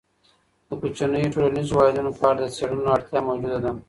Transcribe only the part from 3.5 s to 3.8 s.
ده.